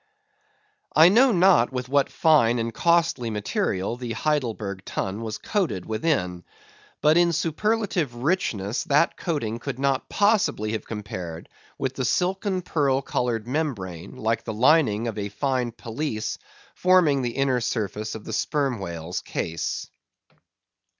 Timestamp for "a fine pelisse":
15.19-16.39